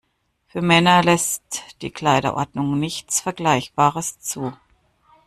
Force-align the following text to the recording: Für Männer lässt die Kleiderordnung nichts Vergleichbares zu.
Für 0.47 0.63
Männer 0.63 1.03
lässt 1.03 1.43
die 1.83 1.91
Kleiderordnung 1.91 2.79
nichts 2.79 3.21
Vergleichbares 3.21 4.19
zu. 4.19 4.51